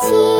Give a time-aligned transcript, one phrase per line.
[0.00, 0.39] 七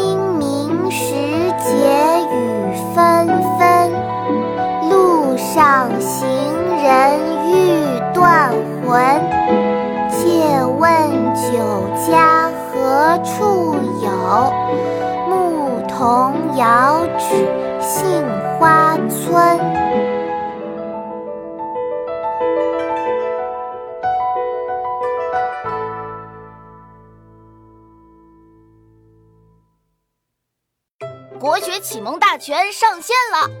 [5.81, 6.27] 路上行
[6.83, 8.51] 人欲断
[8.85, 9.01] 魂。
[10.09, 11.49] 借问酒
[11.95, 14.53] 家何处有？
[15.27, 17.47] 牧童遥指
[17.79, 18.23] 杏
[18.59, 19.57] 花村。
[31.39, 33.60] 国学启蒙大全上线了！